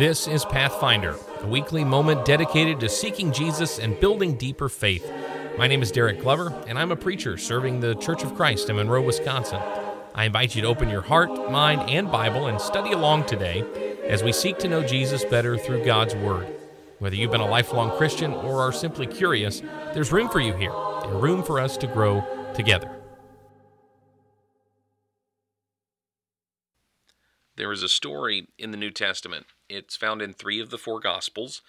This 0.00 0.26
is 0.26 0.46
Pathfinder, 0.46 1.14
a 1.42 1.46
weekly 1.46 1.84
moment 1.84 2.24
dedicated 2.24 2.80
to 2.80 2.88
seeking 2.88 3.32
Jesus 3.32 3.78
and 3.78 4.00
building 4.00 4.34
deeper 4.34 4.70
faith. 4.70 5.12
My 5.58 5.66
name 5.66 5.82
is 5.82 5.92
Derek 5.92 6.20
Glover, 6.20 6.58
and 6.66 6.78
I'm 6.78 6.90
a 6.90 6.96
preacher 6.96 7.36
serving 7.36 7.80
the 7.80 7.94
Church 7.96 8.24
of 8.24 8.34
Christ 8.34 8.70
in 8.70 8.76
Monroe, 8.76 9.02
Wisconsin. 9.02 9.60
I 10.14 10.24
invite 10.24 10.56
you 10.56 10.62
to 10.62 10.68
open 10.68 10.88
your 10.88 11.02
heart, 11.02 11.52
mind, 11.52 11.90
and 11.90 12.10
Bible 12.10 12.46
and 12.46 12.58
study 12.58 12.92
along 12.92 13.26
today 13.26 13.62
as 14.08 14.22
we 14.22 14.32
seek 14.32 14.56
to 14.60 14.68
know 14.68 14.82
Jesus 14.82 15.22
better 15.22 15.58
through 15.58 15.84
God's 15.84 16.14
Word. 16.14 16.46
Whether 16.98 17.16
you've 17.16 17.32
been 17.32 17.42
a 17.42 17.46
lifelong 17.46 17.94
Christian 17.98 18.32
or 18.32 18.62
are 18.62 18.72
simply 18.72 19.06
curious, 19.06 19.60
there's 19.92 20.12
room 20.12 20.30
for 20.30 20.40
you 20.40 20.54
here, 20.54 20.72
and 20.72 21.22
room 21.22 21.42
for 21.42 21.60
us 21.60 21.76
to 21.76 21.86
grow 21.86 22.24
together. 22.54 22.90
There 27.58 27.70
is 27.70 27.82
a 27.82 27.88
story 27.90 28.48
in 28.58 28.70
the 28.70 28.78
New 28.78 28.90
Testament. 28.90 29.44
It's 29.70 29.96
found 29.96 30.20
in 30.20 30.32
three 30.32 30.58
of 30.58 30.70
the 30.70 30.78
four 30.78 30.98
Gospels, 30.98 31.62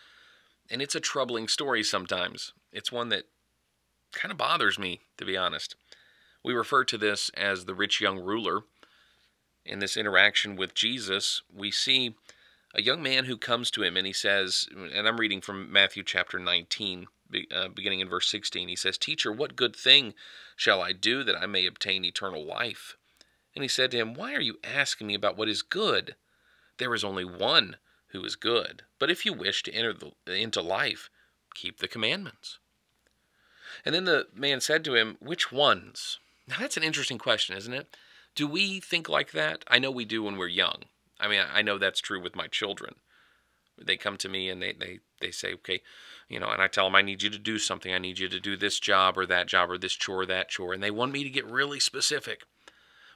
and 0.71 0.81
it's 0.81 0.95
a 0.95 0.99
troubling 0.99 1.47
story 1.47 1.83
sometimes. 1.83 2.51
It's 2.73 2.91
one 2.91 3.09
that 3.09 3.25
kind 4.11 4.31
of 4.31 4.39
bothers 4.39 4.79
me, 4.79 5.01
to 5.17 5.25
be 5.25 5.37
honest. 5.37 5.75
We 6.43 6.53
refer 6.53 6.83
to 6.85 6.97
this 6.97 7.29
as 7.37 7.65
the 7.65 7.75
rich 7.75 8.01
young 8.01 8.19
ruler. 8.19 8.61
In 9.63 9.77
this 9.77 9.95
interaction 9.95 10.55
with 10.55 10.73
Jesus, 10.73 11.43
we 11.53 11.69
see 11.69 12.15
a 12.73 12.81
young 12.81 13.03
man 13.03 13.25
who 13.25 13.37
comes 13.37 13.69
to 13.71 13.83
him 13.83 13.95
and 13.95 14.07
he 14.07 14.13
says, 14.13 14.67
and 14.71 15.07
I'm 15.07 15.19
reading 15.19 15.39
from 15.39 15.71
Matthew 15.71 16.01
chapter 16.03 16.39
19, 16.39 17.05
uh, 17.53 17.67
beginning 17.67 17.99
in 17.99 18.09
verse 18.09 18.27
16. 18.31 18.67
He 18.67 18.75
says, 18.75 18.97
Teacher, 18.97 19.31
what 19.31 19.55
good 19.55 19.75
thing 19.75 20.15
shall 20.55 20.81
I 20.81 20.91
do 20.91 21.23
that 21.23 21.39
I 21.39 21.45
may 21.45 21.67
obtain 21.67 22.03
eternal 22.03 22.43
life? 22.43 22.97
And 23.55 23.63
he 23.63 23.67
said 23.67 23.91
to 23.91 23.97
him, 23.97 24.15
Why 24.15 24.33
are 24.33 24.41
you 24.41 24.57
asking 24.63 25.05
me 25.05 25.13
about 25.13 25.37
what 25.37 25.49
is 25.49 25.61
good? 25.61 26.15
There 26.77 26.95
is 26.95 27.03
only 27.03 27.25
one 27.25 27.75
who 28.11 28.23
is 28.23 28.35
good. 28.35 28.83
But 28.99 29.09
if 29.09 29.25
you 29.25 29.33
wish 29.33 29.63
to 29.63 29.73
enter 29.73 29.93
the, 29.93 30.33
into 30.33 30.61
life, 30.61 31.09
keep 31.55 31.79
the 31.79 31.87
commandments. 31.87 32.59
And 33.85 33.95
then 33.95 34.05
the 34.05 34.27
man 34.33 34.61
said 34.61 34.83
to 34.85 34.95
him, 34.95 35.17
Which 35.19 35.51
ones? 35.51 36.19
Now 36.47 36.57
that's 36.59 36.77
an 36.77 36.83
interesting 36.83 37.17
question, 37.17 37.55
isn't 37.57 37.73
it? 37.73 37.95
Do 38.35 38.47
we 38.47 38.79
think 38.79 39.09
like 39.09 39.31
that? 39.31 39.63
I 39.67 39.79
know 39.79 39.91
we 39.91 40.05
do 40.05 40.23
when 40.23 40.37
we're 40.37 40.47
young. 40.47 40.83
I 41.19 41.27
mean, 41.27 41.41
I 41.51 41.61
know 41.61 41.77
that's 41.77 41.99
true 41.99 42.21
with 42.21 42.35
my 42.35 42.47
children. 42.47 42.95
They 43.77 43.97
come 43.97 44.17
to 44.17 44.29
me 44.29 44.49
and 44.49 44.61
they, 44.61 44.73
they, 44.73 44.99
they 45.19 45.31
say, 45.31 45.53
okay, 45.55 45.81
you 46.29 46.39
know, 46.39 46.49
and 46.49 46.61
I 46.61 46.67
tell 46.67 46.85
them, 46.85 46.95
I 46.95 47.01
need 47.01 47.23
you 47.23 47.29
to 47.29 47.39
do 47.39 47.57
something. 47.57 47.93
I 47.93 47.97
need 47.97 48.19
you 48.19 48.29
to 48.29 48.39
do 48.39 48.55
this 48.55 48.79
job 48.79 49.17
or 49.17 49.25
that 49.25 49.47
job 49.47 49.69
or 49.69 49.77
this 49.77 49.93
chore, 49.93 50.21
or 50.21 50.25
that 50.27 50.49
chore. 50.49 50.73
And 50.73 50.83
they 50.83 50.91
want 50.91 51.11
me 51.11 51.23
to 51.23 51.29
get 51.29 51.45
really 51.45 51.79
specific 51.79 52.43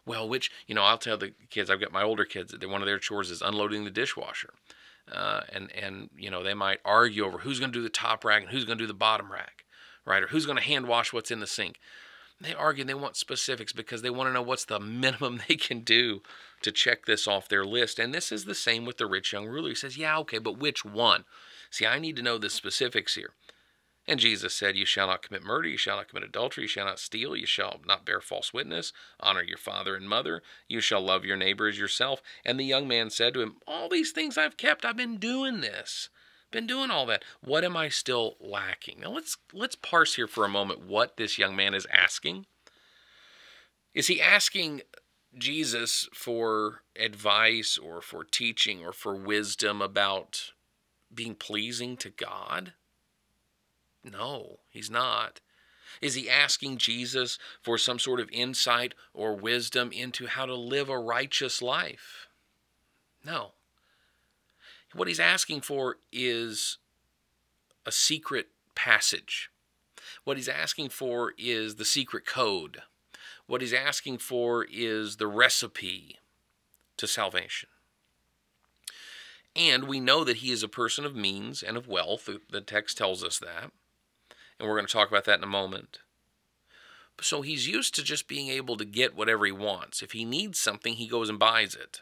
well, 0.05 0.27
which, 0.29 0.51
you 0.67 0.75
know, 0.75 0.83
I'll 0.83 0.97
tell 0.97 1.17
the 1.17 1.33
kids, 1.49 1.69
I've 1.69 1.79
got 1.79 1.91
my 1.91 2.03
older 2.03 2.25
kids, 2.25 2.51
that 2.51 2.69
one 2.69 2.81
of 2.81 2.85
their 2.85 2.99
chores 2.99 3.31
is 3.31 3.41
unloading 3.41 3.83
the 3.83 3.91
dishwasher. 3.91 4.53
Uh, 5.11 5.41
and, 5.51 5.71
and, 5.73 6.09
you 6.17 6.31
know, 6.31 6.43
they 6.43 6.53
might 6.53 6.79
argue 6.83 7.25
over 7.25 7.39
who's 7.39 7.59
going 7.59 7.71
to 7.71 7.77
do 7.77 7.83
the 7.83 7.89
top 7.89 8.25
rack 8.25 8.41
and 8.41 8.51
who's 8.51 8.65
going 8.65 8.77
to 8.77 8.83
do 8.83 8.87
the 8.87 8.93
bottom 8.93 9.31
rack, 9.31 9.63
right? 10.05 10.23
Or 10.23 10.27
who's 10.27 10.45
going 10.45 10.57
to 10.57 10.63
hand 10.63 10.87
wash 10.87 11.13
what's 11.13 11.31
in 11.31 11.39
the 11.39 11.47
sink. 11.47 11.79
They 12.41 12.53
argue 12.53 12.83
they 12.83 12.93
want 12.93 13.15
specifics 13.15 13.71
because 13.71 14.01
they 14.01 14.09
want 14.09 14.29
to 14.29 14.33
know 14.33 14.41
what's 14.41 14.65
the 14.65 14.79
minimum 14.79 15.41
they 15.47 15.55
can 15.55 15.81
do 15.81 16.21
to 16.61 16.71
check 16.71 17.05
this 17.05 17.27
off 17.27 17.47
their 17.47 17.65
list. 17.65 17.99
And 17.99 18.13
this 18.13 18.31
is 18.31 18.45
the 18.45 18.55
same 18.55 18.85
with 18.85 18.97
the 18.97 19.05
rich 19.05 19.31
young 19.31 19.45
ruler. 19.45 19.69
He 19.69 19.75
says, 19.75 19.97
Yeah, 19.97 20.17
okay, 20.19 20.39
but 20.39 20.57
which 20.57 20.83
one? 20.83 21.25
See, 21.69 21.85
I 21.85 21.99
need 21.99 22.15
to 22.15 22.23
know 22.23 22.37
the 22.37 22.49
specifics 22.49 23.15
here. 23.15 23.31
And 24.07 24.19
Jesus 24.19 24.53
said, 24.53 24.77
You 24.77 24.85
shall 24.85 25.07
not 25.07 25.23
commit 25.23 25.43
murder, 25.43 25.67
you 25.67 25.77
shall 25.77 25.97
not 25.97 26.07
commit 26.07 26.23
adultery, 26.23 26.65
you 26.65 26.67
shall 26.67 26.85
not 26.85 26.99
steal, 26.99 27.35
you 27.35 27.47
shall 27.47 27.81
not 27.85 28.05
bear 28.05 28.21
false 28.21 28.53
witness, 28.53 28.93
honor 29.19 29.41
your 29.41 29.57
father 29.57 29.95
and 29.95 30.07
mother, 30.07 30.43
you 30.67 30.79
shall 30.79 31.01
love 31.01 31.25
your 31.25 31.37
neighbor 31.37 31.67
as 31.67 31.79
yourself. 31.79 32.21
And 32.45 32.59
the 32.59 32.65
young 32.65 32.87
man 32.87 33.09
said 33.09 33.33
to 33.33 33.41
him, 33.41 33.55
All 33.65 33.89
these 33.89 34.11
things 34.11 34.37
I've 34.37 34.57
kept, 34.57 34.85
I've 34.85 34.97
been 34.97 35.17
doing 35.17 35.61
this. 35.61 36.09
Been 36.51 36.67
doing 36.67 36.91
all 36.91 37.05
that. 37.07 37.23
What 37.41 37.63
am 37.63 37.75
I 37.75 37.89
still 37.89 38.37
lacking? 38.39 39.01
Now 39.01 39.09
let's 39.09 39.37
let's 39.51 39.75
parse 39.75 40.15
here 40.15 40.27
for 40.27 40.45
a 40.45 40.49
moment 40.49 40.85
what 40.85 41.17
this 41.17 41.37
young 41.37 41.55
man 41.55 41.73
is 41.73 41.87
asking. 41.91 42.45
Is 43.93 44.07
he 44.07 44.21
asking 44.21 44.81
Jesus 45.37 46.07
for 46.13 46.83
advice 46.95 47.77
or 47.77 48.01
for 48.01 48.23
teaching 48.23 48.85
or 48.85 48.93
for 48.93 49.15
wisdom 49.15 49.81
about 49.81 50.51
being 51.13 51.35
pleasing 51.35 51.97
to 51.97 52.09
God? 52.09 52.73
No, 54.05 54.59
he's 54.69 54.89
not. 54.89 55.41
Is 56.01 56.13
he 56.13 56.29
asking 56.29 56.77
Jesus 56.77 57.39
for 57.61 57.77
some 57.77 57.97
sort 57.97 58.19
of 58.19 58.29
insight 58.31 58.93
or 59.13 59.35
wisdom 59.35 59.91
into 59.91 60.27
how 60.27 60.45
to 60.45 60.55
live 60.55 60.89
a 60.89 60.99
righteous 60.99 61.61
life? 61.61 62.27
No. 63.23 63.53
What 64.93 65.07
he's 65.07 65.19
asking 65.19 65.61
for 65.61 65.97
is 66.11 66.77
a 67.85 67.91
secret 67.91 68.49
passage. 68.75 69.49
What 70.23 70.37
he's 70.37 70.49
asking 70.49 70.89
for 70.89 71.33
is 71.37 71.75
the 71.75 71.85
secret 71.85 72.25
code. 72.25 72.81
What 73.47 73.61
he's 73.61 73.73
asking 73.73 74.19
for 74.19 74.65
is 74.71 75.17
the 75.17 75.27
recipe 75.27 76.19
to 76.97 77.07
salvation. 77.07 77.69
And 79.55 79.85
we 79.85 79.99
know 79.99 80.23
that 80.23 80.37
he 80.37 80.51
is 80.51 80.63
a 80.63 80.67
person 80.67 81.05
of 81.05 81.15
means 81.15 81.63
and 81.63 81.77
of 81.77 81.87
wealth. 81.87 82.29
The 82.49 82.61
text 82.61 82.97
tells 82.97 83.23
us 83.23 83.39
that 83.39 83.71
and 84.59 84.67
we're 84.67 84.75
going 84.75 84.87
to 84.87 84.93
talk 84.93 85.09
about 85.09 85.25
that 85.25 85.37
in 85.37 85.43
a 85.43 85.47
moment. 85.47 85.99
So 87.21 87.41
he's 87.41 87.67
used 87.67 87.95
to 87.95 88.03
just 88.03 88.27
being 88.27 88.49
able 88.49 88.77
to 88.77 88.85
get 88.85 89.15
whatever 89.15 89.45
he 89.45 89.51
wants. 89.51 90.01
If 90.01 90.11
he 90.11 90.25
needs 90.25 90.59
something, 90.59 90.93
he 90.93 91.07
goes 91.07 91.29
and 91.29 91.39
buys 91.39 91.73
it. 91.75 92.01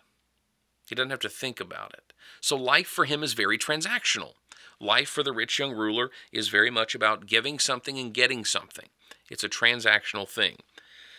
He 0.87 0.95
doesn't 0.95 1.11
have 1.11 1.19
to 1.19 1.29
think 1.29 1.59
about 1.59 1.93
it. 1.93 2.13
So 2.41 2.55
life 2.55 2.87
for 2.87 3.05
him 3.05 3.23
is 3.23 3.33
very 3.33 3.57
transactional. 3.57 4.33
Life 4.79 5.09
for 5.09 5.23
the 5.23 5.31
rich 5.31 5.59
young 5.59 5.71
ruler 5.73 6.09
is 6.31 6.49
very 6.49 6.69
much 6.69 6.93
about 6.93 7.25
giving 7.25 7.59
something 7.59 7.97
and 7.97 8.13
getting 8.13 8.43
something. 8.43 8.89
It's 9.29 9.43
a 9.43 9.49
transactional 9.49 10.27
thing. 10.27 10.57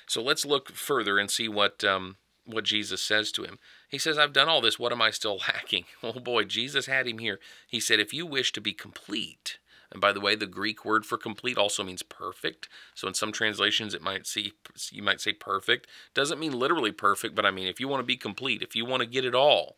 So 0.07 0.23
let's 0.23 0.45
look 0.45 0.73
further 0.73 1.19
and 1.19 1.31
see 1.31 1.49
what 1.49 1.83
um, 1.83 2.17
what 2.45 2.65
Jesus 2.65 3.01
says 3.01 3.33
to 3.33 3.45
him. 3.45 3.59
He 3.89 3.97
says, 3.97 4.19
"I've 4.19 4.35
done 4.35 4.49
all 4.49 4.61
this. 4.61 4.79
What 4.79 4.93
am 4.93 5.01
I 5.01 5.11
still 5.11 5.39
lacking?" 5.49 5.85
Oh 6.03 6.21
boy, 6.21 6.45
Jesus 6.45 6.87
had 6.87 7.07
him 7.07 7.19
here. 7.19 7.41
He 7.67 7.81
said, 7.81 8.01
"If 8.01 8.13
you 8.13 8.27
wish 8.27 8.53
to 8.53 8.61
be 8.61 8.75
complete, 8.75 9.59
and 9.95 10.01
by 10.01 10.13
the 10.13 10.21
way, 10.21 10.35
the 10.35 10.47
Greek 10.47 10.85
word 10.85 11.07
for 11.07 11.17
complete 11.17 11.57
also 11.57 11.85
means 11.85 12.03
perfect. 12.03 12.69
So 12.97 13.07
in 13.07 13.15
some 13.15 13.31
translations, 13.31 13.95
it 13.95 14.03
might 14.03 14.27
see 14.27 14.53
you 14.91 15.05
might 15.05 15.21
say 15.21 15.33
perfect. 15.33 15.87
Doesn't 16.15 16.41
mean 16.41 16.53
literally 16.53 16.91
perfect, 16.91 17.37
but 17.37 17.47
I 17.47 17.53
mean 17.53 17.69
if 17.69 17.79
you 17.79 17.87
want 17.87 18.01
to 18.01 18.07
be 18.07 18.17
complete, 18.17 18.61
if 18.61 18.75
you 18.75 18.85
want 18.85 19.03
to 19.03 19.09
get 19.09 19.25
it 19.25 19.37
all, 19.37 19.77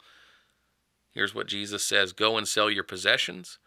here's 1.13 1.35
what 1.35 1.47
Jesus 1.47 1.85
says: 1.85 2.15
Go 2.15 2.39
and 2.39 2.49
sell 2.49 2.71
your 2.71 2.83
possessions, 2.83 3.59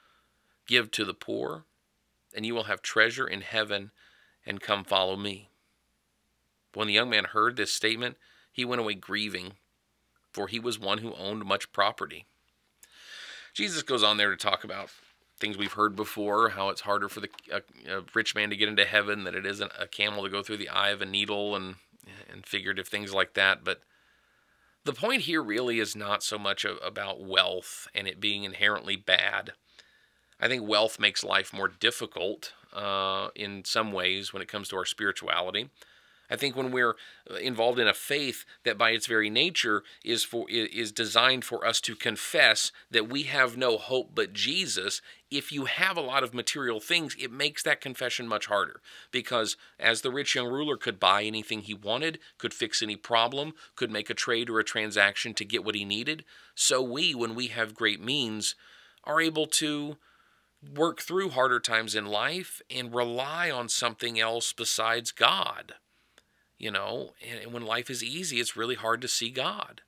give 0.68 0.90
to 0.92 1.06
the 1.06 1.14
poor, 1.14 1.66
and 2.36 2.48
you 2.48 2.56
will 2.56 2.64
have 2.64 2.82
treasure 2.82 3.28
in 3.28 3.42
heaven. 3.42 3.92
And 4.46 4.62
come 4.62 4.84
follow 4.84 5.16
me. 5.16 5.50
When 6.74 6.88
the 6.88 6.94
young 6.94 7.10
man 7.10 7.26
heard 7.26 7.56
this 7.56 7.72
statement, 7.72 8.18
he 8.52 8.66
went 8.66 8.80
away 8.80 8.96
grieving, 8.96 9.54
for 10.32 10.48
he 10.48 10.60
was 10.60 10.80
one 10.80 11.00
who 11.00 11.14
owned 11.14 11.46
much 11.46 11.72
property. 11.72 12.26
Jesus 13.54 13.84
goes 13.84 14.02
on 14.02 14.18
there 14.18 14.32
to 14.32 14.38
talk 14.38 14.64
about 14.64 14.90
things 15.40 15.58
we've 15.58 15.74
heard 15.74 15.96
before 15.96 16.50
how 16.50 16.70
it's 16.70 16.82
harder 16.82 17.08
for 17.10 17.22
the 17.22 17.30
a, 17.52 17.62
a 17.98 18.04
rich 18.14 18.36
man 18.36 18.50
to 18.50 18.56
get 18.56 18.70
into 18.70 18.86
heaven 18.86 19.24
than 19.24 19.36
it 19.36 19.46
is 19.46 19.62
a 19.62 19.88
camel 19.88 20.24
to 20.24 20.30
go 20.30 20.44
through 20.44 20.58
the 20.58 20.70
eye 20.70 20.90
of 20.90 21.02
a 21.02 21.06
needle 21.06 21.56
and 21.56 21.76
and 22.32 22.46
figurative 22.46 22.88
things 22.88 23.14
like 23.14 23.34
that. 23.34 23.64
But 23.64 23.82
the 24.86 24.94
point 24.94 25.24
here 25.24 25.42
really 25.42 25.80
is 25.80 25.96
not 25.96 26.24
so 26.24 26.40
much 26.40 26.66
about 26.66 27.22
wealth 27.22 27.88
and 27.94 28.08
it 28.08 28.20
being 28.20 28.44
inherently 28.44 28.96
bad. 28.96 29.54
I 30.40 30.48
think 30.48 30.68
wealth 30.68 31.00
makes 31.00 31.24
life 31.24 31.54
more 31.54 31.68
difficult 31.68 32.54
uh, 32.74 33.30
in 33.36 33.66
some 33.66 33.92
ways 33.92 34.32
when 34.32 34.42
it 34.42 34.48
comes 34.48 34.70
to 34.70 34.78
our 34.78 34.86
spirituality 34.86 35.70
I 36.30 36.36
think 36.36 36.56
when 36.56 36.72
we're 36.72 36.96
uh, 37.30 37.36
involved 37.36 37.80
in 37.80 37.88
a 37.88 37.94
faith 37.94 38.46
that 38.64 38.78
by 38.78 38.92
its 38.92 39.08
very 39.08 39.30
nature 39.30 39.84
is 40.06 40.24
for 40.24 40.46
is 40.50 40.92
designed 40.92 41.44
for 41.44 41.66
us 41.66 41.82
to 41.82 41.96
confess 41.96 42.72
that 42.92 43.10
we 43.10 43.24
have 43.24 43.58
no 43.58 43.78
hope 43.78 44.12
but 44.14 44.34
Jesus, 44.34 45.02
if 45.32 45.52
you 45.52 45.66
have 45.66 45.98
a 45.98 46.02
lot 46.02 46.24
of 46.24 46.34
material 46.34 46.80
things, 46.80 47.16
it 47.20 47.32
makes 47.32 47.64
that 47.64 47.82
confession 47.82 48.28
much 48.28 48.46
harder. 48.46 48.82
Because 49.12 49.58
as 49.80 50.02
the 50.02 50.12
rich 50.12 50.36
young 50.36 50.48
ruler 50.48 50.78
could 50.78 51.00
buy 51.00 51.24
anything 51.24 51.62
he 51.62 51.74
wanted, 51.74 52.20
could 52.38 52.54
fix 52.54 52.82
any 52.82 52.96
problem, 52.96 53.54
could 53.76 53.92
make 53.92 54.10
a 54.10 54.16
trade 54.16 54.50
or 54.50 54.60
a 54.60 54.64
transaction 54.64 55.34
to 55.34 55.46
get 55.46 55.66
what 55.66 55.76
he 55.76 55.86
needed, 55.86 56.24
so 56.54 56.82
we 56.82 57.16
when 57.16 57.34
we 57.34 57.48
have 57.48 57.74
great 57.74 58.02
means 58.02 58.56
are 59.04 59.22
able 59.22 59.48
to 59.48 59.98
work 60.76 61.02
through 61.02 61.30
harder 61.30 61.60
times 61.60 61.96
in 61.96 62.06
life 62.06 62.62
and 62.70 62.94
rely 62.94 63.50
on 63.50 63.70
something 63.70 64.20
else 64.20 64.52
besides 64.52 65.12
God 65.12 65.76
you 66.60 66.70
know, 66.70 67.14
and 67.44 67.54
when 67.54 67.66
life 67.66 67.90
is 67.90 68.04
easy, 68.04 68.40
it's 68.40 68.58
really 68.58 68.76
hard 68.76 69.02
to 69.02 69.08
see 69.08 69.32
God. 69.32 69.82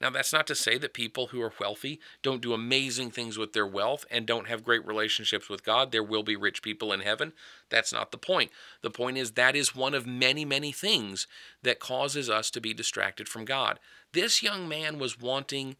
Now, 0.00 0.10
that's 0.10 0.32
not 0.32 0.46
to 0.46 0.54
say 0.54 0.78
that 0.78 0.94
people 0.94 1.28
who 1.28 1.42
are 1.42 1.52
wealthy 1.58 1.98
don't 2.22 2.40
do 2.40 2.52
amazing 2.52 3.10
things 3.10 3.36
with 3.36 3.52
their 3.52 3.66
wealth 3.66 4.04
and 4.10 4.26
don't 4.26 4.46
have 4.46 4.62
great 4.62 4.86
relationships 4.86 5.48
with 5.48 5.64
God. 5.64 5.90
There 5.90 6.04
will 6.04 6.22
be 6.22 6.36
rich 6.36 6.62
people 6.62 6.92
in 6.92 7.00
heaven. 7.00 7.32
That's 7.68 7.92
not 7.92 8.12
the 8.12 8.18
point. 8.18 8.52
The 8.80 8.90
point 8.90 9.18
is 9.18 9.32
that 9.32 9.56
is 9.56 9.74
one 9.74 9.94
of 9.94 10.06
many, 10.06 10.44
many 10.44 10.70
things 10.70 11.26
that 11.62 11.80
causes 11.80 12.30
us 12.30 12.50
to 12.52 12.60
be 12.60 12.72
distracted 12.72 13.28
from 13.28 13.44
God. 13.44 13.80
This 14.12 14.40
young 14.40 14.68
man 14.68 15.00
was 15.00 15.20
wanting 15.20 15.76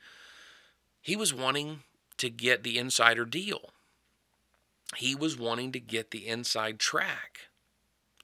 He 1.01 1.15
was 1.15 1.33
wanting 1.33 1.81
to 2.17 2.29
get 2.29 2.65
the 2.65 2.77
insider 2.77 3.25
deal. 3.25 3.71
He 4.97 5.15
was 5.15 5.39
wanting 5.39 5.71
to 5.73 5.81
get 5.81 6.11
the 6.11 6.27
inside 6.27 6.81
track 6.81 7.51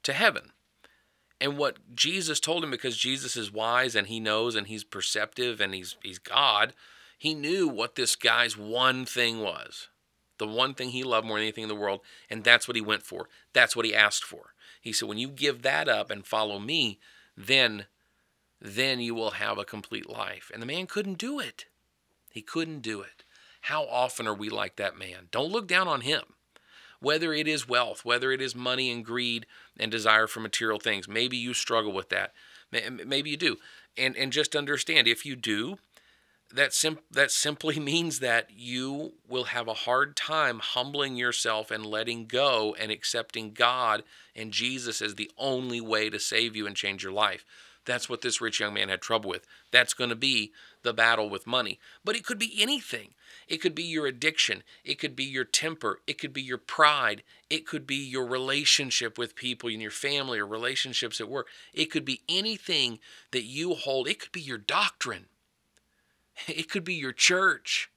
to 0.02 0.12
heaven. 0.12 0.50
And 1.40 1.58
what 1.58 1.78
Jesus 1.94 2.40
told 2.40 2.64
him, 2.64 2.70
because 2.70 2.96
Jesus 2.96 3.36
is 3.36 3.52
wise 3.52 3.94
and 3.94 4.06
he 4.06 4.20
knows 4.20 4.54
and 4.54 4.66
he's 4.66 4.84
perceptive 4.84 5.60
and 5.60 5.74
he's, 5.74 5.96
he's 6.02 6.18
God, 6.18 6.72
he 7.18 7.34
knew 7.34 7.68
what 7.68 7.96
this 7.96 8.16
guy's 8.16 8.56
one 8.56 9.04
thing 9.04 9.40
was. 9.40 9.88
The 10.38 10.46
one 10.46 10.74
thing 10.74 10.90
he 10.90 11.02
loved 11.02 11.26
more 11.26 11.36
than 11.36 11.44
anything 11.44 11.64
in 11.64 11.68
the 11.68 11.74
world. 11.74 12.00
And 12.30 12.42
that's 12.44 12.66
what 12.66 12.76
he 12.76 12.80
went 12.80 13.02
for. 13.02 13.28
That's 13.52 13.76
what 13.76 13.84
he 13.84 13.94
asked 13.94 14.24
for. 14.24 14.54
He 14.80 14.92
said, 14.92 15.08
when 15.08 15.18
you 15.18 15.28
give 15.28 15.62
that 15.62 15.88
up 15.88 16.10
and 16.10 16.26
follow 16.26 16.58
me, 16.58 16.98
then 17.36 17.86
then 18.60 18.98
you 18.98 19.14
will 19.14 19.32
have 19.32 19.58
a 19.58 19.64
complete 19.64 20.08
life. 20.08 20.50
And 20.52 20.62
the 20.62 20.66
man 20.66 20.86
couldn't 20.86 21.18
do 21.18 21.38
it. 21.38 21.66
He 22.30 22.40
couldn't 22.40 22.80
do 22.80 23.02
it. 23.02 23.22
How 23.62 23.84
often 23.84 24.26
are 24.26 24.34
we 24.34 24.48
like 24.48 24.76
that 24.76 24.98
man? 24.98 25.28
Don't 25.30 25.52
look 25.52 25.68
down 25.68 25.86
on 25.86 26.00
him. 26.00 26.22
Whether 27.04 27.34
it 27.34 27.46
is 27.46 27.68
wealth, 27.68 28.04
whether 28.04 28.32
it 28.32 28.40
is 28.40 28.54
money 28.54 28.90
and 28.90 29.04
greed 29.04 29.44
and 29.78 29.90
desire 29.90 30.26
for 30.26 30.40
material 30.40 30.78
things, 30.78 31.06
maybe 31.06 31.36
you 31.36 31.52
struggle 31.52 31.92
with 31.92 32.08
that. 32.08 32.32
Maybe 32.72 33.30
you 33.30 33.36
do. 33.36 33.58
And, 33.96 34.16
and 34.16 34.32
just 34.32 34.56
understand 34.56 35.06
if 35.06 35.26
you 35.26 35.36
do, 35.36 35.76
that, 36.54 36.72
sim- 36.72 37.00
that 37.10 37.30
simply 37.30 37.78
means 37.80 38.20
that 38.20 38.50
you 38.50 39.14
will 39.28 39.44
have 39.44 39.68
a 39.68 39.74
hard 39.74 40.16
time 40.16 40.60
humbling 40.60 41.16
yourself 41.16 41.70
and 41.70 41.84
letting 41.84 42.26
go 42.26 42.74
and 42.78 42.90
accepting 42.90 43.52
God 43.52 44.02
and 44.34 44.52
Jesus 44.52 45.02
as 45.02 45.14
the 45.14 45.30
only 45.36 45.80
way 45.80 46.10
to 46.10 46.18
save 46.18 46.56
you 46.56 46.66
and 46.66 46.76
change 46.76 47.02
your 47.02 47.12
life. 47.12 47.44
That's 47.84 48.08
what 48.08 48.22
this 48.22 48.40
rich 48.40 48.60
young 48.60 48.74
man 48.74 48.88
had 48.88 49.02
trouble 49.02 49.28
with. 49.28 49.46
That's 49.70 49.92
going 49.92 50.10
to 50.10 50.16
be 50.16 50.52
the 50.82 50.94
battle 50.94 51.28
with 51.28 51.46
money. 51.46 51.78
But 52.04 52.16
it 52.16 52.24
could 52.24 52.38
be 52.38 52.56
anything. 52.58 53.14
It 53.46 53.58
could 53.58 53.74
be 53.74 53.82
your 53.82 54.06
addiction. 54.06 54.62
It 54.84 54.98
could 54.98 55.14
be 55.14 55.24
your 55.24 55.44
temper. 55.44 56.00
It 56.06 56.18
could 56.18 56.32
be 56.32 56.40
your 56.40 56.58
pride. 56.58 57.22
It 57.50 57.66
could 57.66 57.86
be 57.86 57.96
your 57.96 58.26
relationship 58.26 59.18
with 59.18 59.36
people 59.36 59.68
in 59.68 59.80
your 59.80 59.90
family 59.90 60.38
or 60.38 60.46
relationships 60.46 61.20
at 61.20 61.28
work. 61.28 61.48
It 61.74 61.90
could 61.90 62.04
be 62.04 62.22
anything 62.28 63.00
that 63.32 63.44
you 63.44 63.74
hold. 63.74 64.08
It 64.08 64.18
could 64.18 64.32
be 64.32 64.40
your 64.40 64.58
doctrine. 64.58 65.26
It 66.48 66.70
could 66.70 66.84
be 66.84 66.94
your 66.94 67.12
church. 67.12 67.90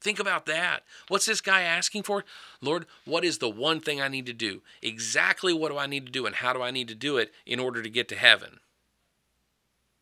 Think 0.00 0.18
about 0.18 0.44
that. 0.46 0.82
What's 1.08 1.24
this 1.26 1.40
guy 1.40 1.62
asking 1.62 2.02
for? 2.02 2.24
Lord, 2.60 2.84
what 3.06 3.24
is 3.24 3.38
the 3.38 3.48
one 3.48 3.80
thing 3.80 4.02
I 4.02 4.08
need 4.08 4.26
to 4.26 4.34
do? 4.34 4.60
Exactly 4.82 5.54
what 5.54 5.70
do 5.70 5.78
I 5.78 5.86
need 5.86 6.04
to 6.04 6.12
do 6.12 6.26
and 6.26 6.34
how 6.34 6.52
do 6.52 6.60
I 6.60 6.70
need 6.70 6.88
to 6.88 6.94
do 6.94 7.16
it 7.16 7.32
in 7.46 7.58
order 7.58 7.82
to 7.82 7.88
get 7.88 8.08
to 8.08 8.16
heaven? 8.16 8.60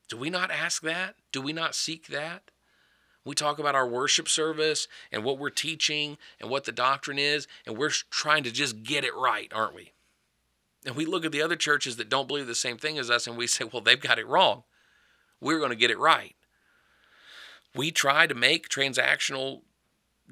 Do 0.09 0.17
we 0.17 0.29
not 0.29 0.51
ask 0.51 0.83
that? 0.83 1.15
Do 1.31 1.41
we 1.41 1.53
not 1.53 1.77
seek 1.77 2.09
that? 2.09 2.51
We 3.25 3.37
talk 3.37 3.61
about 3.61 3.77
our 3.77 3.87
worship 3.87 4.29
service 4.29 4.89
and 5.13 5.23
what 5.23 5.39
we're 5.39 5.51
teaching 5.51 6.19
and 6.41 6.51
what 6.51 6.65
the 6.65 6.73
doctrine 6.73 7.19
is, 7.19 7.47
and 7.65 7.79
we're 7.79 7.93
trying 8.11 8.43
to 8.43 8.51
just 8.51 8.83
get 8.83 9.05
it 9.05 9.15
right, 9.15 9.53
aren't 9.55 9.75
we? 9.75 9.93
And 10.85 10.97
we 10.97 11.07
look 11.07 11.25
at 11.25 11.31
the 11.31 11.43
other 11.43 11.55
churches 11.55 11.97
that 11.97 12.09
don't 12.09 12.27
believe 12.27 12.49
the 12.49 12.55
same 12.55 12.77
thing 12.77 12.99
as 12.99 13.09
us 13.09 13.29
and 13.29 13.37
we 13.37 13.47
say, 13.47 13.65
well, 13.65 13.83
they've 13.83 14.01
got 14.01 14.19
it 14.19 14.27
wrong. 14.27 14.65
We're 15.41 15.59
going 15.59 15.71
to 15.71 15.77
get 15.77 15.93
it 15.93 15.99
right. 15.99 16.35
We 17.75 17.91
try 17.91 18.27
to 18.27 18.35
make 18.35 18.69
transactional 18.69 19.63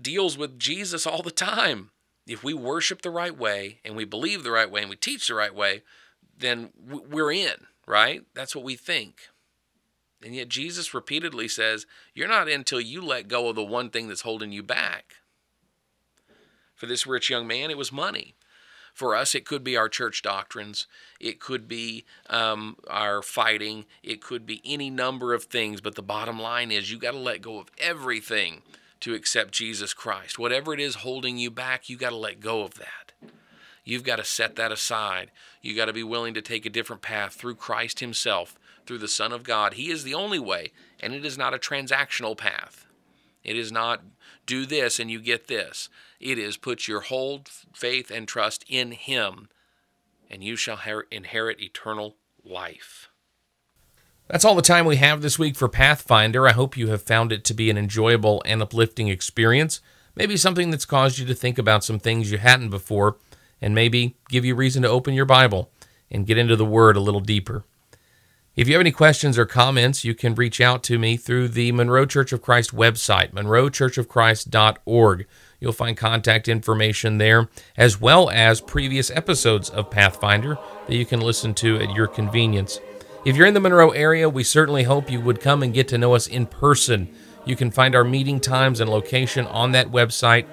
deals 0.01 0.37
with 0.37 0.59
Jesus 0.59 1.07
all 1.07 1.23
the 1.23 1.31
time. 1.31 1.91
If 2.27 2.45
we 2.45 2.55
worship 2.55 3.03
the 3.03 3.11
right 3.11 3.37
way 3.37 3.81
and 3.85 3.97
we 3.97 4.05
believe 4.05 4.45
the 4.45 4.51
right 4.51 4.71
way 4.71 4.83
and 4.83 4.91
we 4.91 4.97
teach 4.97 5.27
the 5.27 5.35
right 5.35 5.55
way, 5.55 5.83
then 6.37 6.71
we're 6.79 7.33
in, 7.33 7.67
right? 7.87 8.23
That's 8.35 8.55
what 8.55 8.65
we 8.65 8.77
think. 8.77 9.29
And 10.23 10.35
yet 10.35 10.49
Jesus 10.49 10.93
repeatedly 10.93 11.49
says, 11.49 11.87
You're 12.15 12.29
not 12.29 12.49
in 12.49 12.61
until 12.61 12.81
you 12.81 13.01
let 13.01 13.29
go 13.29 13.49
of 13.49 13.57
the 13.57 13.65
one 13.65 13.91
thing 13.91 14.09
that's 14.09 14.21
holding 14.21 14.53
you 14.53 14.63
back. 14.63 15.15
For 16.75 16.87
this 16.87 17.07
rich 17.07 17.31
young 17.31 17.47
man, 17.47 17.71
it 17.71 17.79
was 17.79 17.93
money. 17.93 18.35
For 19.01 19.17
us, 19.17 19.35
it 19.35 19.47
could 19.47 19.65
be 19.65 19.79
our 19.79 19.89
church 19.89 20.21
doctrines. 20.21 20.87
It 21.19 21.41
could 21.41 21.67
be 21.67 22.05
um, 22.29 22.77
our 22.87 23.23
fighting. 23.23 23.87
It 24.03 24.21
could 24.21 24.45
be 24.45 24.61
any 24.63 24.91
number 24.91 25.33
of 25.33 25.45
things. 25.45 25.81
But 25.81 25.95
the 25.95 26.03
bottom 26.03 26.39
line 26.39 26.71
is 26.71 26.93
you 26.93 26.99
got 26.99 27.13
to 27.13 27.19
let 27.19 27.41
go 27.41 27.59
of 27.59 27.71
everything 27.79 28.61
to 29.01 29.15
accept 29.15 29.53
Jesus 29.53 29.95
Christ. 29.95 30.39
Whatever 30.39 30.75
it 30.75 30.81
is 30.81 30.97
holding 30.97 31.39
you 31.39 31.51
back, 31.51 31.89
you 31.89 31.97
got 31.97 32.11
to 32.11 32.17
let 32.17 32.41
go 32.41 32.61
of 32.61 32.75
that. 32.75 33.13
You've 33.85 34.05
got 34.05 34.17
to 34.17 34.25
set 34.25 34.57
that 34.57 34.71
aside. 34.71 35.31
You 35.63 35.75
got 35.75 35.87
to 35.87 35.95
be 35.95 36.05
willing 36.05 36.35
to 36.35 36.43
take 36.43 36.67
a 36.67 36.69
different 36.69 37.01
path 37.01 37.33
through 37.33 37.55
Christ 37.55 38.01
Himself 38.01 38.59
through 38.85 38.99
the 38.99 39.09
Son 39.09 39.33
of 39.33 39.45
God. 39.45 39.73
He 39.73 39.91
is 39.91 40.05
the 40.05 40.13
only 40.13 40.39
way, 40.39 40.73
and 41.03 41.15
it 41.15 41.25
is 41.25 41.39
not 41.39 41.55
a 41.55 41.59
transactional 41.59 42.37
path. 42.37 42.85
It 43.43 43.57
is 43.57 43.73
not 43.73 44.03
do 44.47 44.67
this 44.67 44.99
and 44.99 45.11
you 45.11 45.21
get 45.21 45.49
this. 45.49 45.89
It 46.21 46.39
is 46.39 46.57
put 46.57 46.87
your 46.87 47.01
whole 47.01 47.43
faith 47.73 48.11
and 48.11 48.29
trust 48.29 48.65
in 48.69 48.93
Him, 48.93 49.49
and 50.31 50.45
you 50.45 50.57
shall 50.57 50.79
inherit 51.11 51.61
eternal 51.61 52.17
life. 52.45 53.09
That's 54.29 54.45
all 54.45 54.55
the 54.55 54.63
time 54.63 54.85
we 54.85 54.97
have 54.97 55.23
this 55.23 55.39
week 55.39 55.57
for 55.57 55.69
Pathfinder. 55.69 56.47
I 56.47 56.53
hope 56.53 56.77
you 56.77 56.89
have 56.89 57.03
found 57.03 57.33
it 57.33 57.45
to 57.47 57.55
be 57.55 57.69
an 57.71 57.79
enjoyable 57.79 58.43
and 58.45 58.63
uplifting 58.63 59.09
experience. 59.09 59.81
Maybe 60.15 60.37
something 60.37 60.71
that's 60.71 60.85
caused 60.85 61.19
you 61.19 61.27
to 61.27 61.35
think 61.35 61.59
about 61.59 61.83
some 61.83 61.99
things 61.99 62.31
you 62.31 62.39
hadn't 62.39 62.71
before, 62.71 63.17
and 63.61 63.75
maybe 63.75 64.17
give 64.29 64.45
you 64.45 64.55
reason 64.55 64.83
to 64.83 64.89
open 64.89 65.15
your 65.15 65.25
Bible 65.25 65.71
and 66.11 66.27
get 66.27 66.39
into 66.39 66.55
the 66.55 66.65
Word 66.65 66.97
a 66.97 67.01
little 67.01 67.21
deeper. 67.21 67.65
If 68.61 68.69
you 68.69 68.75
have 68.75 68.83
any 68.83 68.93
questions 68.93 69.39
or 69.39 69.47
comments, 69.47 70.05
you 70.05 70.15
can 70.15 70.35
reach 70.35 70.61
out 70.61 70.83
to 70.83 70.99
me 70.99 71.17
through 71.17 71.49
the 71.49 71.73
Monroe 71.73 72.05
Church 72.05 72.31
of 72.31 72.43
Christ 72.43 72.77
website, 72.77 73.33
monroechurchofchrist.org. 73.33 75.27
You'll 75.61 75.73
find 75.73 75.97
contact 75.97 76.47
information 76.47 77.17
there, 77.17 77.49
as 77.79 78.03
well 78.03 78.29
as 78.29 78.61
previous 78.61 79.11
episodes 79.13 79.71
of 79.71 79.91
Pathfinder 79.91 80.59
that 80.87 80.95
you 80.95 81.07
can 81.07 81.23
listen 81.23 81.55
to 81.55 81.79
at 81.79 81.95
your 81.95 82.07
convenience. 82.07 82.81
If 83.25 83.35
you're 83.35 83.47
in 83.47 83.55
the 83.55 83.61
Monroe 83.61 83.93
area, 83.93 84.29
we 84.29 84.45
certainly 84.45 84.83
hope 84.83 85.11
you 85.11 85.23
would 85.23 85.41
come 85.41 85.63
and 85.63 85.73
get 85.73 85.89
to 85.89 85.97
know 85.97 86.15
us 86.15 86.27
in 86.27 86.45
person. 86.45 87.09
You 87.47 87.57
can 87.57 87.71
find 87.71 87.95
our 87.95 88.05
meeting 88.05 88.41
times 88.41 88.79
and 88.79 88.91
location 88.91 89.47
on 89.47 89.73
that 89.73 89.91
website 89.91 90.45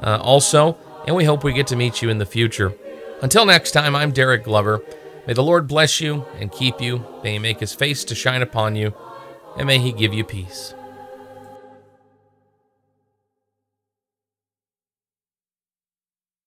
uh, 0.00 0.20
also, 0.22 0.78
and 1.08 1.16
we 1.16 1.24
hope 1.24 1.42
we 1.42 1.52
get 1.52 1.66
to 1.66 1.76
meet 1.76 2.02
you 2.02 2.08
in 2.08 2.18
the 2.18 2.24
future. 2.24 2.72
Until 3.20 3.44
next 3.44 3.72
time, 3.72 3.96
I'm 3.96 4.12
Derek 4.12 4.44
Glover. 4.44 4.80
May 5.28 5.34
the 5.34 5.42
Lord 5.42 5.66
bless 5.68 6.00
you 6.00 6.24
and 6.38 6.50
keep 6.50 6.80
you. 6.80 7.04
May 7.22 7.32
he 7.32 7.38
make 7.38 7.60
his 7.60 7.74
face 7.74 8.02
to 8.04 8.14
shine 8.14 8.40
upon 8.40 8.76
you, 8.76 8.94
and 9.58 9.66
may 9.66 9.78
he 9.78 9.92
give 9.92 10.14
you 10.14 10.24
peace. 10.24 10.72